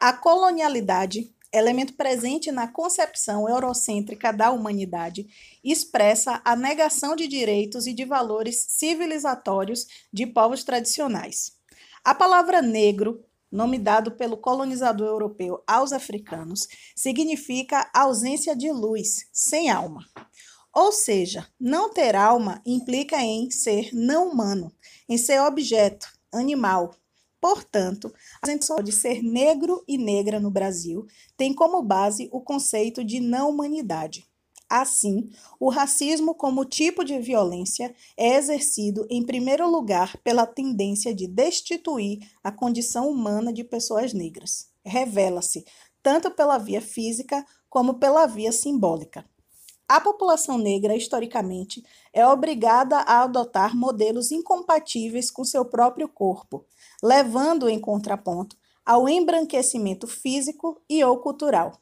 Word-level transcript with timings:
A 0.00 0.12
colonialidade, 0.12 1.34
elemento 1.52 1.94
presente 1.94 2.52
na 2.52 2.68
concepção 2.68 3.48
eurocêntrica 3.48 4.32
da 4.32 4.50
humanidade, 4.50 5.26
expressa 5.62 6.40
a 6.44 6.54
negação 6.54 7.16
de 7.16 7.26
direitos 7.26 7.86
e 7.86 7.92
de 7.92 8.04
valores 8.04 8.64
civilizatórios 8.68 9.86
de 10.12 10.26
povos 10.26 10.62
tradicionais. 10.62 11.52
A 12.04 12.14
palavra 12.14 12.62
negro, 12.62 13.24
nome 13.50 13.78
dado 13.78 14.12
pelo 14.12 14.36
colonizador 14.36 15.08
europeu 15.08 15.62
aos 15.66 15.92
africanos, 15.92 16.68
significa 16.94 17.90
ausência 17.92 18.56
de 18.56 18.70
luz, 18.70 19.28
sem 19.32 19.68
alma. 19.68 20.06
Ou 20.80 20.92
seja, 20.92 21.44
não 21.58 21.92
ter 21.92 22.14
alma 22.14 22.62
implica 22.64 23.20
em 23.20 23.50
ser 23.50 23.90
não 23.92 24.28
humano, 24.28 24.72
em 25.08 25.18
ser 25.18 25.40
objeto, 25.40 26.06
animal, 26.30 26.94
Portanto, 27.40 28.12
a 28.42 28.46
intenção 28.46 28.80
de 28.82 28.92
ser 28.92 29.20
negro 29.20 29.82
e 29.88 29.98
negra 29.98 30.38
no 30.38 30.52
Brasil 30.52 31.04
tem 31.36 31.52
como 31.52 31.82
base 31.82 32.28
o 32.32 32.40
conceito 32.40 33.02
de 33.04 33.18
não 33.18 33.50
humanidade. 33.50 34.24
Assim, 34.68 35.30
o 35.58 35.68
racismo, 35.68 36.32
como 36.34 36.64
tipo 36.64 37.04
de 37.04 37.18
violência, 37.18 37.92
é 38.16 38.36
exercido 38.36 39.04
em 39.10 39.24
primeiro 39.26 39.68
lugar 39.68 40.16
pela 40.18 40.46
tendência 40.46 41.12
de 41.12 41.26
destituir 41.26 42.20
a 42.42 42.52
condição 42.52 43.08
humana 43.08 43.52
de 43.52 43.64
pessoas 43.64 44.12
negras. 44.12 44.68
Revela-se 44.84 45.64
tanto 46.02 46.30
pela 46.30 46.56
via 46.56 46.80
física 46.80 47.44
como 47.68 47.94
pela 47.94 48.26
via 48.26 48.52
simbólica. 48.52 49.24
A 49.88 50.02
população 50.02 50.58
negra, 50.58 50.94
historicamente, 50.94 51.82
é 52.12 52.26
obrigada 52.26 52.98
a 52.98 53.22
adotar 53.22 53.74
modelos 53.74 54.30
incompatíveis 54.30 55.30
com 55.30 55.44
seu 55.44 55.64
próprio 55.64 56.06
corpo, 56.06 56.66
levando 57.02 57.70
em 57.70 57.80
contraponto 57.80 58.54
ao 58.84 59.08
embranquecimento 59.08 60.06
físico 60.06 60.82
e 60.90 61.02
ou 61.02 61.18
cultural. 61.18 61.80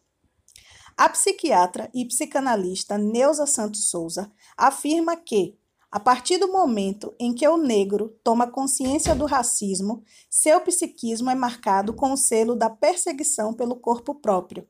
A 0.97 1.09
psiquiatra 1.09 1.91
e 1.93 2.05
psicanalista 2.05 2.97
Neuza 2.97 3.45
Santos 3.45 3.91
Souza 3.91 4.31
afirma 4.57 5.17
que, 5.17 5.59
a 5.91 5.99
partir 5.99 6.39
do 6.39 6.53
momento 6.53 7.13
em 7.19 7.35
que 7.35 7.47
o 7.49 7.57
negro 7.57 8.17
toma 8.23 8.47
consciência 8.47 9.17
do 9.17 9.27
racismo, 9.27 10.05
seu 10.31 10.61
psiquismo 10.61 11.29
é 11.29 11.35
marcado 11.35 11.93
com 11.93 12.13
o 12.13 12.17
selo 12.17 12.55
da 12.55 12.71
perseguição 12.71 13.53
pelo 13.53 13.77
corpo 13.77 14.15
próprio, 14.15 14.67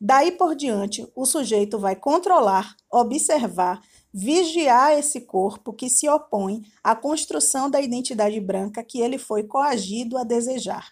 Daí 0.00 0.32
por 0.32 0.54
diante, 0.54 1.10
o 1.14 1.24
sujeito 1.24 1.78
vai 1.78 1.96
controlar, 1.96 2.76
observar, 2.90 3.80
vigiar 4.12 4.92
esse 4.92 5.22
corpo 5.22 5.72
que 5.72 5.88
se 5.88 6.08
opõe 6.08 6.62
à 6.84 6.94
construção 6.94 7.70
da 7.70 7.80
identidade 7.80 8.38
branca 8.38 8.84
que 8.84 9.00
ele 9.00 9.16
foi 9.16 9.44
coagido 9.44 10.18
a 10.18 10.24
desejar. 10.24 10.90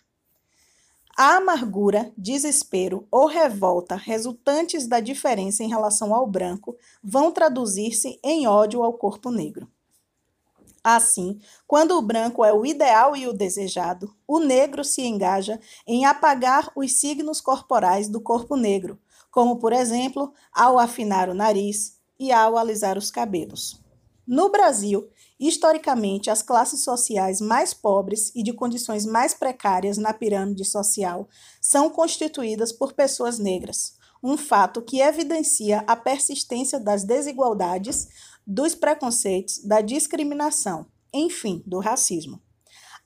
A 1.17 1.37
amargura, 1.37 2.13
desespero 2.19 3.07
ou 3.11 3.27
revolta 3.27 3.95
resultantes 3.95 4.89
da 4.89 4.99
diferença 4.99 5.63
em 5.63 5.69
relação 5.69 6.13
ao 6.13 6.27
branco 6.27 6.77
vão 7.03 7.31
traduzir-se 7.31 8.19
em 8.25 8.49
ódio 8.49 8.83
ao 8.83 8.95
corpo 8.95 9.31
negro. 9.31 9.69
Assim, 10.87 11.41
quando 11.67 11.93
o 11.93 12.03
branco 12.03 12.45
é 12.45 12.53
o 12.53 12.67
ideal 12.67 13.17
e 13.17 13.27
o 13.27 13.33
desejado, 13.33 14.15
o 14.29 14.39
negro 14.39 14.85
se 14.85 15.01
engaja 15.01 15.59
em 15.87 16.05
apagar 16.05 16.71
os 16.77 17.01
signos 17.01 17.41
corporais 17.41 18.07
do 18.07 18.21
corpo 18.21 18.55
negro, 18.55 19.01
como, 19.31 19.57
por 19.57 19.73
exemplo, 19.73 20.35
ao 20.53 20.79
afinar 20.79 21.31
o 21.31 21.35
nariz 21.35 21.99
e 22.21 22.31
ao 22.31 22.59
alisar 22.59 22.99
os 22.99 23.11
cabelos. 23.11 23.83
No 24.27 24.51
Brasil, 24.51 25.09
historicamente, 25.41 26.29
as 26.29 26.43
classes 26.43 26.85
sociais 26.85 27.41
mais 27.41 27.73
pobres 27.73 28.31
e 28.35 28.43
de 28.43 28.53
condições 28.53 29.07
mais 29.07 29.33
precárias 29.33 29.97
na 29.97 30.13
pirâmide 30.13 30.67
social 30.67 31.27
são 31.63 31.89
constituídas 31.89 32.73
por 32.73 32.93
pessoas 32.93 33.39
negras, 33.39 33.95
um 34.23 34.39
fato 34.39 34.81
que 34.81 35.01
evidencia 35.03 35.85
a 35.87 35.95
persistência 35.95 36.81
das 36.81 37.05
desigualdades 37.05 38.09
dos 38.47 38.75
preconceitos, 38.75 39.59
da 39.65 39.81
discriminação, 39.81 40.87
enfim, 41.13 41.63
do 41.67 41.79
racismo. 41.79 42.41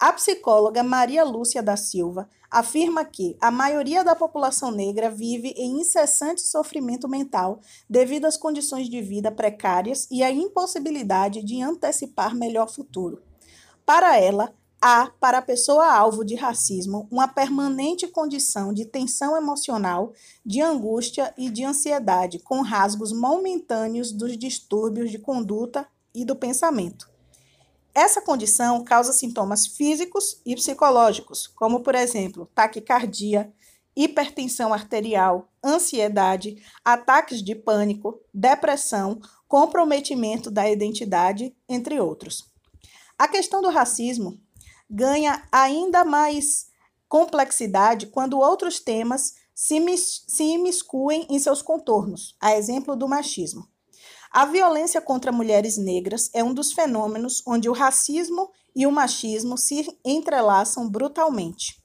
A 0.00 0.12
psicóloga 0.12 0.82
Maria 0.84 1.24
Lúcia 1.24 1.60
da 1.60 1.76
Silva 1.76 2.28
afirma 2.48 3.04
que 3.04 3.36
a 3.40 3.50
maioria 3.50 4.04
da 4.04 4.14
população 4.14 4.70
negra 4.70 5.10
vive 5.10 5.48
em 5.56 5.80
incessante 5.80 6.40
sofrimento 6.40 7.08
mental 7.08 7.60
devido 7.90 8.24
às 8.24 8.36
condições 8.36 8.88
de 8.88 9.02
vida 9.02 9.32
precárias 9.32 10.06
e 10.08 10.22
à 10.22 10.30
impossibilidade 10.30 11.42
de 11.42 11.60
antecipar 11.60 12.34
melhor 12.34 12.70
futuro. 12.70 13.20
Para 13.84 14.16
ela, 14.16 14.54
há, 14.80 15.10
para 15.20 15.38
a 15.38 15.42
pessoa 15.42 15.92
alvo 15.92 16.24
de 16.24 16.34
racismo, 16.34 17.08
uma 17.10 17.28
permanente 17.28 18.06
condição 18.06 18.72
de 18.72 18.84
tensão 18.84 19.36
emocional, 19.36 20.12
de 20.44 20.60
angústia 20.60 21.32
e 21.36 21.50
de 21.50 21.64
ansiedade, 21.64 22.38
com 22.38 22.62
rasgos 22.62 23.12
momentâneos 23.12 24.12
dos 24.12 24.36
distúrbios 24.36 25.10
de 25.10 25.18
conduta 25.18 25.86
e 26.14 26.24
do 26.24 26.36
pensamento. 26.36 27.08
Essa 27.94 28.20
condição 28.20 28.84
causa 28.84 29.12
sintomas 29.12 29.66
físicos 29.66 30.40
e 30.46 30.54
psicológicos, 30.54 31.46
como, 31.48 31.80
por 31.80 31.94
exemplo, 31.94 32.48
taquicardia, 32.54 33.52
hipertensão 33.96 34.72
arterial, 34.72 35.48
ansiedade, 35.64 36.62
ataques 36.84 37.42
de 37.42 37.56
pânico, 37.56 38.20
depressão, 38.32 39.20
comprometimento 39.48 40.50
da 40.52 40.70
identidade, 40.70 41.52
entre 41.68 41.98
outros. 41.98 42.48
A 43.18 43.26
questão 43.26 43.60
do 43.60 43.68
racismo 43.68 44.38
ganha 44.88 45.42
ainda 45.50 46.04
mais 46.04 46.68
complexidade 47.08 48.06
quando 48.06 48.38
outros 48.38 48.80
temas 48.80 49.34
se, 49.54 49.80
mis 49.80 50.24
se 50.28 50.44
imiscuem 50.44 51.26
em 51.28 51.38
seus 51.38 51.62
contornos, 51.62 52.36
a 52.40 52.54
exemplo 52.54 52.94
do 52.94 53.08
machismo. 53.08 53.66
A 54.30 54.44
violência 54.44 55.00
contra 55.00 55.32
mulheres 55.32 55.78
negras 55.78 56.30
é 56.34 56.44
um 56.44 56.52
dos 56.52 56.72
fenômenos 56.72 57.42
onde 57.46 57.68
o 57.68 57.72
racismo 57.72 58.50
e 58.76 58.86
o 58.86 58.92
machismo 58.92 59.56
se 59.56 59.88
entrelaçam 60.04 60.88
brutalmente. 60.88 61.82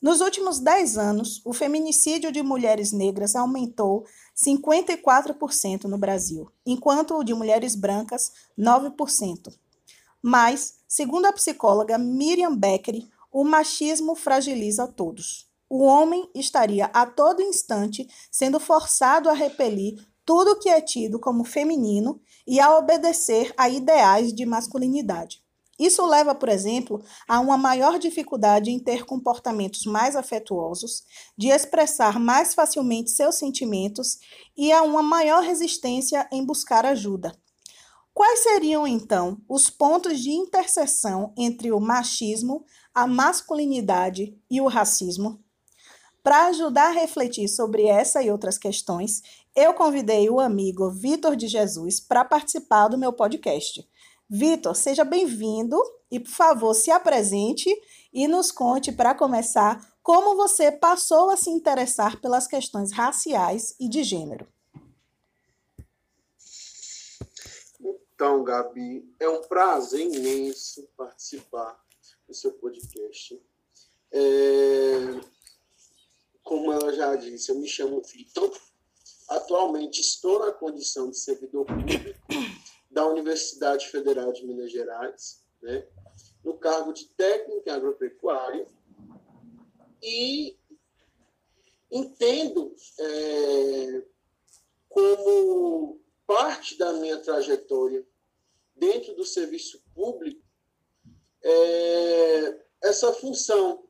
Nos 0.00 0.20
últimos 0.20 0.60
10 0.60 0.96
anos, 0.96 1.42
o 1.44 1.52
feminicídio 1.52 2.30
de 2.30 2.40
mulheres 2.40 2.92
negras 2.92 3.34
aumentou 3.34 4.04
54% 4.36 5.84
no 5.84 5.98
Brasil, 5.98 6.48
enquanto 6.64 7.16
o 7.16 7.24
de 7.24 7.34
mulheres 7.34 7.74
brancas, 7.74 8.30
9%. 8.56 9.52
Mas, 10.22 10.78
segundo 10.86 11.26
a 11.26 11.32
psicóloga 11.32 11.98
Miriam 11.98 12.56
Becker, 12.56 13.06
o 13.32 13.44
machismo 13.44 14.14
fragiliza 14.14 14.86
todos. 14.86 15.48
O 15.70 15.84
homem 15.84 16.28
estaria 16.34 16.86
a 16.86 17.04
todo 17.04 17.42
instante 17.42 18.08
sendo 18.30 18.58
forçado 18.58 19.28
a 19.28 19.34
repelir 19.34 20.02
tudo 20.24 20.58
que 20.58 20.68
é 20.68 20.80
tido 20.80 21.18
como 21.18 21.44
feminino 21.44 22.20
e 22.46 22.58
a 22.60 22.76
obedecer 22.76 23.52
a 23.56 23.68
ideais 23.68 24.32
de 24.32 24.44
masculinidade. 24.44 25.42
Isso 25.78 26.04
leva, 26.04 26.34
por 26.34 26.48
exemplo, 26.48 27.02
a 27.28 27.38
uma 27.38 27.56
maior 27.56 27.98
dificuldade 27.98 28.70
em 28.70 28.80
ter 28.80 29.04
comportamentos 29.04 29.86
mais 29.86 30.16
afetuosos, 30.16 31.04
de 31.36 31.48
expressar 31.48 32.18
mais 32.18 32.52
facilmente 32.52 33.12
seus 33.12 33.36
sentimentos 33.36 34.18
e 34.56 34.72
a 34.72 34.82
uma 34.82 35.02
maior 35.02 35.42
resistência 35.42 36.28
em 36.32 36.44
buscar 36.44 36.84
ajuda. 36.84 37.32
Quais 38.18 38.40
seriam, 38.40 38.84
então, 38.84 39.40
os 39.48 39.70
pontos 39.70 40.18
de 40.18 40.32
interseção 40.32 41.32
entre 41.38 41.70
o 41.70 41.78
machismo, 41.78 42.64
a 42.92 43.06
masculinidade 43.06 44.36
e 44.50 44.60
o 44.60 44.66
racismo? 44.66 45.38
Para 46.20 46.46
ajudar 46.46 46.88
a 46.88 47.00
refletir 47.00 47.46
sobre 47.46 47.86
essa 47.86 48.20
e 48.20 48.28
outras 48.28 48.58
questões, 48.58 49.22
eu 49.54 49.72
convidei 49.72 50.28
o 50.28 50.40
amigo 50.40 50.90
Vitor 50.90 51.36
de 51.36 51.46
Jesus 51.46 52.00
para 52.00 52.24
participar 52.24 52.88
do 52.88 52.98
meu 52.98 53.12
podcast. 53.12 53.88
Vitor, 54.28 54.74
seja 54.74 55.04
bem-vindo 55.04 55.80
e, 56.10 56.18
por 56.18 56.32
favor, 56.32 56.74
se 56.74 56.90
apresente 56.90 57.72
e 58.12 58.26
nos 58.26 58.50
conte, 58.50 58.90
para 58.90 59.14
começar, 59.14 59.80
como 60.02 60.34
você 60.34 60.72
passou 60.72 61.30
a 61.30 61.36
se 61.36 61.50
interessar 61.50 62.20
pelas 62.20 62.48
questões 62.48 62.90
raciais 62.90 63.76
e 63.78 63.88
de 63.88 64.02
gênero. 64.02 64.48
Então, 68.18 68.42
Gabi, 68.42 69.08
é 69.20 69.28
um 69.28 69.42
prazer 69.42 70.00
imenso 70.00 70.88
participar 70.96 71.80
do 72.26 72.34
seu 72.34 72.52
podcast. 72.54 73.40
É, 74.10 75.20
como 76.42 76.72
ela 76.72 76.92
já 76.92 77.14
disse, 77.14 77.52
eu 77.52 77.60
me 77.60 77.68
chamo 77.68 78.02
Vitor. 78.02 78.52
Atualmente 79.28 80.00
estou 80.00 80.40
na 80.44 80.50
condição 80.50 81.08
de 81.08 81.16
servidor 81.16 81.64
público 81.64 82.18
da 82.90 83.06
Universidade 83.06 83.86
Federal 83.86 84.32
de 84.32 84.44
Minas 84.44 84.72
Gerais, 84.72 85.44
né, 85.62 85.86
no 86.42 86.58
cargo 86.58 86.92
de 86.92 87.04
técnico 87.10 87.68
em 87.68 87.70
agropecuária. 87.70 88.66
E 90.02 90.58
entendo 91.88 92.74
é, 92.98 94.02
como 94.88 96.00
parte 96.28 96.76
da 96.76 96.92
minha 96.92 97.16
trajetória 97.20 98.06
dentro 98.76 99.14
do 99.16 99.24
serviço 99.24 99.82
público 99.94 100.46
é, 101.42 102.64
essa 102.82 103.14
função 103.14 103.88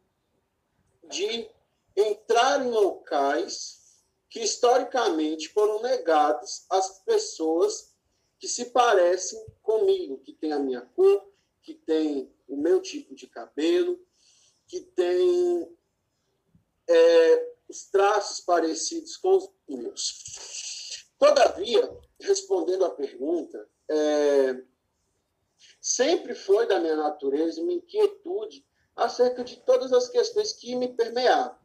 de 1.10 1.50
entrar 1.96 2.64
em 2.64 2.70
locais 2.70 4.04
que 4.30 4.40
historicamente 4.40 5.48
foram 5.48 5.82
negados 5.82 6.64
às 6.70 7.00
pessoas 7.00 7.92
que 8.38 8.46
se 8.46 8.66
parecem 8.66 9.44
comigo, 9.60 10.18
que 10.18 10.32
têm 10.32 10.52
a 10.52 10.60
minha 10.60 10.82
cor, 10.82 11.28
que 11.60 11.74
têm 11.74 12.32
o 12.46 12.56
meu 12.56 12.80
tipo 12.80 13.16
de 13.16 13.26
cabelo, 13.26 13.98
que 14.68 14.80
têm 14.80 15.76
é, 16.86 17.52
os 17.68 17.86
traços 17.86 18.38
parecidos 18.40 19.16
com 19.16 19.36
os 19.36 19.50
meus. 19.68 20.67
Todavia, 21.18 21.98
respondendo 22.20 22.84
à 22.84 22.90
pergunta, 22.90 23.68
é, 23.90 24.62
sempre 25.80 26.34
foi 26.34 26.66
da 26.66 26.78
minha 26.78 26.96
natureza 26.96 27.60
uma 27.60 27.72
inquietude 27.72 28.64
acerca 28.94 29.42
de 29.42 29.56
todas 29.60 29.92
as 29.92 30.08
questões 30.08 30.52
que 30.52 30.74
me 30.76 30.88
permeavam. 30.88 31.56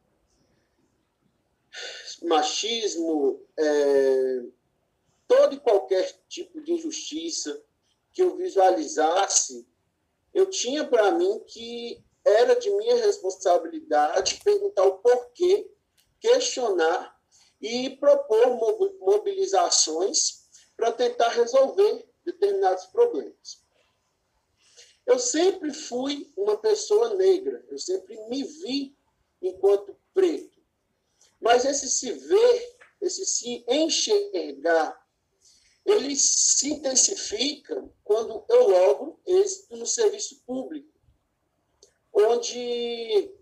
Machismo, 2.22 3.40
é, 3.58 4.42
todo 5.26 5.54
e 5.54 5.60
qualquer 5.60 6.20
tipo 6.28 6.60
de 6.60 6.72
injustiça 6.72 7.62
que 8.12 8.22
eu 8.22 8.36
visualizasse, 8.36 9.66
eu 10.32 10.48
tinha 10.48 10.84
para 10.84 11.12
mim 11.12 11.40
que 11.46 12.02
era 12.24 12.54
de 12.54 12.70
minha 12.70 12.96
responsabilidade 12.96 14.40
perguntar 14.42 14.84
o 14.84 14.98
porquê, 14.98 15.70
questionar 16.18 17.13
e 17.64 17.96
propor 17.96 18.58
mobilizações 19.00 20.44
para 20.76 20.92
tentar 20.92 21.30
resolver 21.30 22.06
determinados 22.22 22.84
problemas. 22.86 23.64
Eu 25.06 25.18
sempre 25.18 25.72
fui 25.72 26.30
uma 26.36 26.58
pessoa 26.58 27.14
negra, 27.14 27.64
eu 27.70 27.78
sempre 27.78 28.18
me 28.28 28.42
vi 28.44 28.94
enquanto 29.40 29.96
preto. 30.12 30.62
Mas 31.40 31.64
esse 31.64 31.88
se 31.88 32.12
ver, 32.12 32.76
esse 33.00 33.24
se 33.24 33.64
enxergar, 33.66 35.02
ele 35.86 36.14
se 36.16 36.68
intensifica 36.68 37.90
quando 38.02 38.44
eu 38.50 38.68
logro 38.68 39.18
êxito 39.26 39.74
no 39.76 39.86
serviço 39.86 40.42
público, 40.44 40.92
onde 42.12 43.34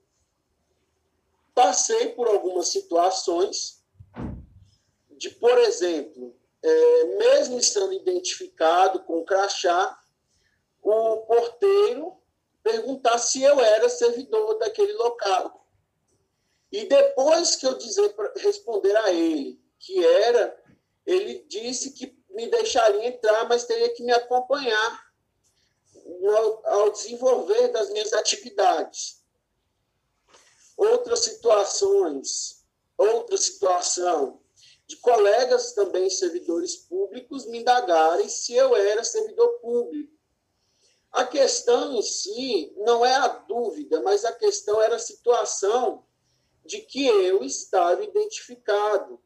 passei 1.53 2.11
por 2.11 2.29
algumas 2.29 2.69
situações 2.69 3.82
de, 5.23 5.31
por 5.31 5.57
exemplo, 5.57 6.37
é, 6.61 7.05
mesmo 7.17 7.57
estando 7.57 7.93
identificado 7.93 9.05
com 9.05 9.25
crachá, 9.25 9.97
o 10.83 11.19
porteiro 11.19 12.21
perguntar 12.61 13.19
se 13.19 13.41
eu 13.41 13.61
era 13.61 13.89
servidor 13.89 14.59
daquele 14.59 14.93
local. 14.95 15.65
E 16.73 16.87
depois 16.87 17.55
que 17.55 17.65
eu 17.65 17.79
dizer, 17.79 18.13
responder 18.37 18.97
a 18.97 19.13
ele 19.13 19.63
que 19.79 20.05
era, 20.05 20.61
ele 21.07 21.45
disse 21.49 21.93
que 21.93 22.19
me 22.31 22.49
deixaria 22.51 23.07
entrar, 23.07 23.49
mas 23.49 23.65
teria 23.65 23.95
que 23.95 24.03
me 24.03 24.13
acompanhar 24.13 25.13
no, 26.21 26.63
ao 26.65 26.91
desenvolver 26.91 27.69
das 27.69 27.91
minhas 27.91 28.13
atividades. 28.13 29.23
Outras 30.77 31.21
situações, 31.21 32.65
outra 32.99 33.37
situação 33.37 34.42
de 34.93 34.97
colegas 34.99 35.73
também 35.73 36.11
servidores 36.11 36.77
públicos 36.77 37.47
me 37.47 37.61
indagarem 37.61 38.29
se 38.29 38.53
eu 38.53 38.77
era 38.77 39.03
servidor 39.03 39.49
público. 39.61 40.13
A 41.11 41.25
questão 41.25 41.95
em 41.95 42.03
si 42.03 42.75
não 42.77 43.05
é 43.05 43.15
a 43.15 43.29
dúvida, 43.29 44.03
mas 44.03 44.23
a 44.25 44.33
questão 44.33 44.83
era 44.83 44.97
a 44.97 44.99
situação 44.99 46.05
de 46.65 46.79
que 46.81 47.07
eu 47.07 47.43
estava 47.43 48.05
identificado. 48.05 49.19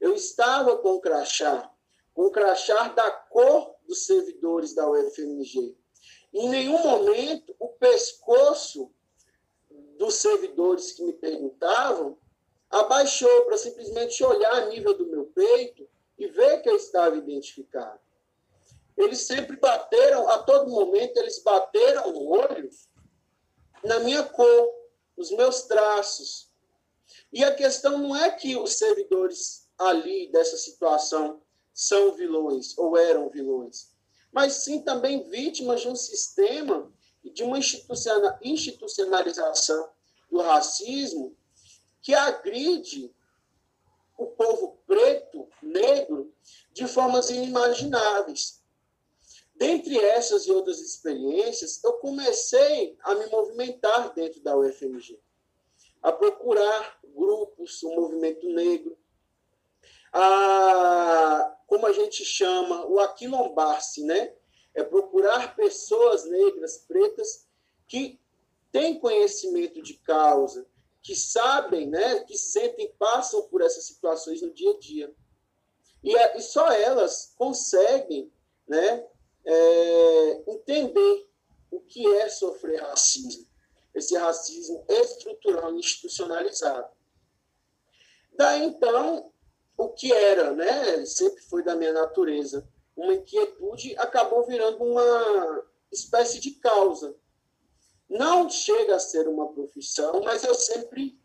Eu 0.00 0.12
estava 0.12 0.76
com 0.78 0.94
o 0.94 1.00
crachá, 1.00 1.72
com 2.12 2.26
o 2.26 2.32
crachá 2.32 2.88
da 2.88 3.08
cor 3.08 3.76
dos 3.86 4.06
servidores 4.06 4.74
da 4.74 4.90
UFMG. 4.90 5.76
Em 6.34 6.48
nenhum 6.48 6.82
momento 6.82 7.54
o 7.60 7.68
pescoço 7.68 8.92
dos 9.98 10.14
servidores 10.14 10.90
que 10.90 11.04
me 11.04 11.12
perguntavam 11.12 12.18
abaixou 12.72 13.44
para 13.44 13.56
simplesmente 13.56 14.24
olhar 14.24 14.54
a 14.54 14.66
nível 14.66 14.96
do 14.96 15.06
meu 15.06 15.26
peito 15.26 15.88
e 16.18 16.26
ver 16.26 16.60
que 16.62 16.68
eu 16.68 16.76
estava 16.76 17.16
identificado 17.16 18.00
eles 18.96 19.20
sempre 19.20 19.56
bateram, 19.56 20.28
a 20.28 20.38
todo 20.38 20.70
momento, 20.70 21.16
eles 21.16 21.42
bateram 21.42 22.10
o 22.14 22.28
olho 22.30 22.70
na 23.84 23.98
minha 24.00 24.22
cor, 24.22 24.72
nos 25.16 25.30
meus 25.30 25.62
traços. 25.62 26.50
E 27.32 27.42
a 27.42 27.54
questão 27.54 27.98
não 27.98 28.16
é 28.16 28.30
que 28.30 28.56
os 28.56 28.74
servidores 28.74 29.68
ali 29.78 30.30
dessa 30.30 30.56
situação 30.56 31.42
são 31.72 32.12
vilões 32.12 32.76
ou 32.76 32.96
eram 32.96 33.30
vilões, 33.30 33.90
mas 34.30 34.52
sim 34.54 34.82
também 34.82 35.28
vítimas 35.28 35.80
de 35.80 35.88
um 35.88 35.96
sistema 35.96 36.92
de 37.24 37.42
uma 37.42 37.58
institucionalização 38.42 39.88
do 40.30 40.40
racismo 40.40 41.36
que 42.02 42.14
agride 42.14 43.14
o 44.18 44.26
povo 44.26 44.78
preto, 44.86 45.48
negro, 45.62 46.34
de 46.72 46.86
formas 46.86 47.30
inimagináveis. 47.30 48.62
Dentre 49.54 49.96
essas 49.98 50.46
e 50.46 50.50
outras 50.50 50.80
experiências, 50.80 51.82
eu 51.84 51.94
comecei 51.94 52.96
a 53.02 53.14
me 53.14 53.26
movimentar 53.26 54.12
dentro 54.12 54.42
da 54.42 54.56
UFMG, 54.56 55.20
a 56.02 56.10
procurar 56.10 56.98
grupos, 57.04 57.82
o 57.82 57.94
movimento 57.94 58.48
negro, 58.48 58.98
a, 60.12 61.56
como 61.66 61.86
a 61.86 61.92
gente 61.92 62.24
chama, 62.24 62.84
o 62.86 62.98
aquilombar-se, 62.98 64.04
né? 64.04 64.34
É 64.74 64.82
procurar 64.82 65.54
pessoas 65.54 66.24
negras, 66.24 66.78
pretas, 66.78 67.46
que 67.86 68.20
têm 68.70 68.98
conhecimento 68.98 69.82
de 69.82 69.94
causa, 69.98 70.66
que 71.02 71.16
sabem, 71.16 71.88
né, 71.88 72.20
que 72.20 72.36
sentem, 72.36 72.94
passam 72.98 73.42
por 73.48 73.60
essas 73.60 73.84
situações 73.84 74.40
no 74.40 74.52
dia 74.52 74.70
a 74.70 74.78
dia. 74.78 75.14
E, 76.02 76.16
e 76.16 76.40
só 76.40 76.70
elas 76.70 77.32
conseguem 77.36 78.32
né, 78.66 79.06
é, 79.44 80.42
entender 80.50 81.28
o 81.70 81.80
que 81.80 82.06
é 82.06 82.28
sofrer 82.28 82.80
racismo, 82.80 83.46
esse 83.94 84.16
racismo 84.16 84.84
estrutural 84.88 85.74
institucionalizado. 85.74 86.88
Daí 88.34 88.64
então, 88.64 89.32
o 89.76 89.88
que 89.88 90.12
era, 90.12 90.52
né, 90.52 91.04
sempre 91.04 91.42
foi 91.42 91.62
da 91.62 91.74
minha 91.74 91.92
natureza, 91.92 92.68
uma 92.96 93.14
inquietude, 93.14 93.96
acabou 93.98 94.46
virando 94.46 94.82
uma 94.84 95.64
espécie 95.90 96.38
de 96.40 96.52
causa. 96.52 97.16
Não 98.12 98.50
chega 98.50 98.96
a 98.96 99.00
ser 99.00 99.26
uma 99.26 99.50
profissão, 99.54 100.20
mas 100.22 100.44
eu 100.44 100.54
sempre 100.54 101.18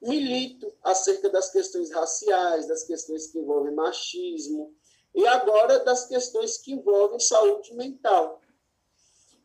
milito 0.00 0.72
acerca 0.80 1.28
das 1.28 1.50
questões 1.50 1.90
raciais, 1.90 2.68
das 2.68 2.84
questões 2.84 3.26
que 3.26 3.38
envolvem 3.40 3.74
machismo, 3.74 4.72
e 5.12 5.26
agora 5.26 5.80
das 5.80 6.06
questões 6.06 6.56
que 6.56 6.72
envolvem 6.72 7.18
saúde 7.18 7.74
mental. 7.74 8.40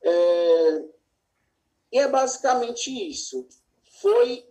É, 0.03 0.85
e 1.91 1.97
é 1.97 2.07
basicamente 2.07 2.91
isso. 2.91 3.47
Foi 3.99 4.47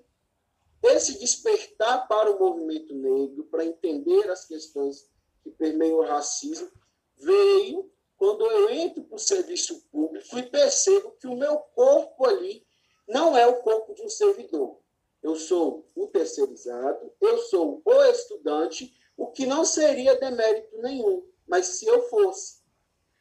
esse 0.83 1.21
despertar 1.21 2.09
para 2.09 2.33
o 2.33 2.39
movimento 2.39 2.93
negro, 2.97 3.45
para 3.45 3.65
entender 3.65 4.29
as 4.29 4.45
questões 4.45 5.09
que 5.45 5.51
permeiam 5.51 5.99
o 5.99 6.05
racismo, 6.05 6.69
veio 7.17 7.94
quando 8.25 8.47
eu 8.47 8.71
entro 8.71 9.05
para 9.05 9.17
o 9.17 9.19
serviço 9.19 9.83
público 9.93 10.39
e 10.39 10.43
percebo 10.45 11.11
que 11.21 11.27
o 11.27 11.37
meu 11.37 11.59
corpo 11.59 12.25
ali 12.25 12.67
não 13.07 13.37
é 13.37 13.47
o 13.47 13.61
corpo 13.61 13.93
de 13.93 14.01
um 14.01 14.09
servidor. 14.09 14.79
Eu 15.23 15.37
sou 15.37 15.87
o 15.95 16.07
terceirizado, 16.07 17.13
eu 17.21 17.37
sou 17.37 17.83
o 17.85 18.05
estudante 18.05 18.99
o 19.15 19.27
que 19.27 19.45
não 19.45 19.63
seria 19.63 20.19
demérito 20.19 20.75
nenhum, 20.79 21.23
mas 21.47 21.67
se 21.67 21.87
eu 21.87 22.09
fosse. 22.09 22.63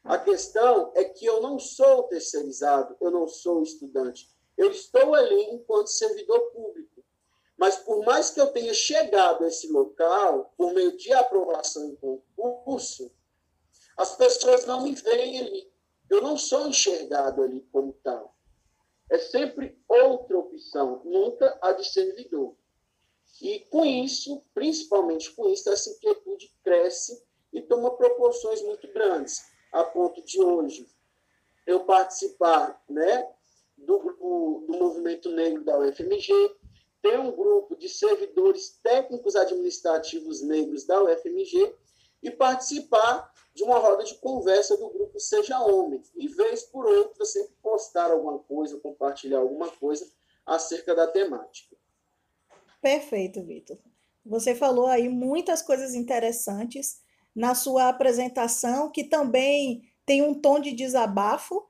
A 0.05 0.17
questão 0.17 0.93
é 0.95 1.03
que 1.03 1.25
eu 1.25 1.41
não 1.41 1.59
sou 1.59 2.03
terceirizado, 2.03 2.95
eu 3.01 3.11
não 3.11 3.27
sou 3.27 3.61
estudante. 3.61 4.33
Eu 4.57 4.71
estou 4.71 5.13
ali 5.13 5.49
enquanto 5.51 5.87
servidor 5.87 6.39
público. 6.51 7.03
Mas 7.57 7.75
por 7.75 8.05
mais 8.05 8.29
que 8.29 8.39
eu 8.39 8.47
tenha 8.47 8.73
chegado 8.73 9.43
a 9.43 9.47
esse 9.49 9.67
local, 9.67 10.53
por 10.55 10.73
meio 10.73 10.95
de 10.95 11.11
aprovação 11.11 11.89
em 11.89 11.95
concurso, 11.97 13.11
as 13.97 14.15
pessoas 14.15 14.65
não 14.65 14.83
me 14.83 14.93
veem 14.93 15.39
ali. 15.39 15.71
Eu 16.09 16.21
não 16.21 16.37
sou 16.37 16.67
enxergado 16.67 17.41
ali 17.41 17.61
como 17.71 17.93
tal. 18.03 18.35
É 19.09 19.17
sempre 19.17 19.77
outra 19.87 20.37
opção, 20.37 21.01
nunca 21.03 21.57
a 21.61 21.71
de 21.73 21.85
servidor. 21.85 22.55
E 23.41 23.59
com 23.69 23.85
isso, 23.85 24.41
principalmente 24.53 25.31
com 25.31 25.49
isso, 25.49 25.69
essa 25.69 25.89
inquietude 25.89 26.51
cresce 26.63 27.23
e 27.51 27.61
toma 27.61 27.91
proporções 27.91 28.61
muito 28.61 28.87
grandes, 28.93 29.43
a 29.71 29.83
ponto 29.83 30.21
de 30.23 30.41
hoje 30.41 30.87
eu 31.65 31.81
participar 31.85 32.81
né, 32.89 33.29
do 33.77 33.99
grupo 33.99 34.65
do 34.67 34.77
movimento 34.77 35.29
negro 35.29 35.63
da 35.63 35.77
UFMG, 35.79 36.55
ter 37.01 37.19
um 37.19 37.31
grupo 37.31 37.75
de 37.75 37.89
servidores 37.89 38.79
técnicos 38.81 39.35
administrativos 39.35 40.41
negros 40.41 40.85
da 40.85 41.03
UFMG 41.03 41.73
e 42.23 42.31
participar 42.31 43.31
de 43.53 43.63
uma 43.63 43.77
roda 43.77 44.03
de 44.03 44.15
conversa 44.15 44.75
do 44.77 44.89
grupo 44.89 45.19
Seja 45.19 45.59
Homem. 45.59 46.01
E, 46.15 46.27
vez 46.27 46.63
por 46.63 46.85
outra, 46.85 47.23
sempre 47.25 47.53
postar 47.61 48.09
alguma 48.09 48.39
coisa, 48.39 48.79
compartilhar 48.79 49.39
alguma 49.39 49.69
coisa 49.69 50.09
acerca 50.45 50.95
da 50.95 51.05
temática. 51.07 51.75
Perfeito, 52.81 53.43
Vitor. 53.43 53.77
Você 54.25 54.55
falou 54.55 54.87
aí 54.87 55.07
muitas 55.09 55.61
coisas 55.61 55.93
interessantes 55.93 57.01
na 57.35 57.53
sua 57.53 57.89
apresentação, 57.89 58.89
que 58.89 59.03
também 59.03 59.83
tem 60.05 60.21
um 60.21 60.33
tom 60.33 60.59
de 60.59 60.71
desabafo, 60.71 61.65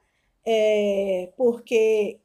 é, 0.45 1.31
porque 1.35 2.19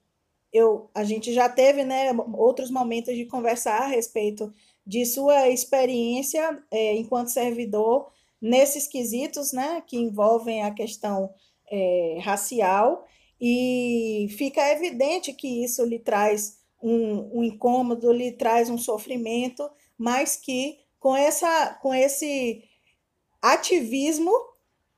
eu, 0.52 0.90
a 0.94 1.04
gente 1.04 1.32
já 1.32 1.49
teve 1.49 1.85
né, 1.85 2.12
outros 2.35 2.70
momentos 2.70 3.14
de 3.14 3.26
conversar 3.26 3.82
a 3.82 3.87
respeito 3.87 4.52
de 4.87 5.04
sua 5.04 5.49
experiência 5.49 6.62
é, 6.70 6.94
enquanto 6.94 7.28
servidor 7.28 8.11
nesses 8.40 8.87
quesitos 8.87 9.52
né, 9.52 9.83
que 9.87 9.97
envolvem 9.97 10.62
a 10.62 10.73
questão 10.73 11.33
é, 11.71 12.18
racial, 12.23 13.04
e 13.40 14.26
fica 14.37 14.73
evidente 14.73 15.33
que 15.33 15.64
isso 15.64 15.85
lhe 15.85 15.99
traz 15.99 16.59
um, 16.83 17.38
um 17.38 17.45
incômodo, 17.45 18.12
lhe 18.12 18.33
traz 18.33 18.68
um 18.68 18.78
sofrimento, 18.78 19.68
mas 19.97 20.37
que 20.37 20.78
com, 20.99 21.16
essa, 21.16 21.78
com 21.80 21.95
esse 21.95 22.64
ativismo, 23.40 24.33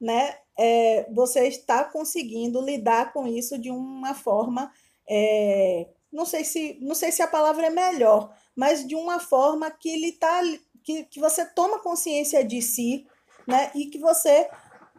né, 0.01 0.37
é, 0.59 1.07
você 1.13 1.47
está 1.49 1.85
conseguindo 1.85 2.61
lidar 2.61 3.13
com 3.13 3.27
isso 3.27 3.59
de 3.59 3.71
uma 3.71 4.15
forma, 4.15 4.73
é, 5.09 5.89
não 6.13 6.25
sei 6.25 6.45
se 6.45 6.79
não 6.81 6.95
sei 6.95 7.13
se 7.13 7.23
a 7.23 7.29
palavra 7.29 7.67
é 7.67 7.71
melhor, 7.71 8.35
mas 8.57 8.87
de 8.87 8.95
uma 8.95 9.21
forma 9.21 9.71
que 9.71 9.91
ele 9.91 10.13
tá, 10.13 10.41
que, 10.83 11.05
que 11.05 11.21
você 11.21 11.45
toma 11.45 11.79
consciência 11.81 12.45
de 12.45 12.61
si, 12.63 13.07
né, 13.50 13.71
e 13.75 13.87
que 13.87 13.99
você 13.99 14.49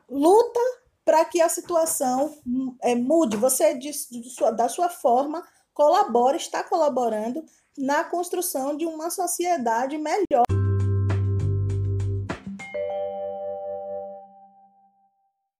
luta 0.10 0.60
para 1.03 1.25
que 1.25 1.41
a 1.41 1.50
situação 1.50 2.38
é, 2.81 2.93
mude. 2.93 3.38
Você 3.38 3.74
de, 3.74 3.91
de 3.91 4.29
sua, 4.29 4.51
da 4.51 4.70
sua 4.70 4.89
forma 4.89 5.43
colabora, 5.74 6.38
está 6.38 6.63
colaborando 6.63 7.43
na 7.77 8.03
construção 8.03 8.75
de 8.75 8.86
uma 8.86 9.10
sociedade 9.10 9.98
melhor. 9.98 10.61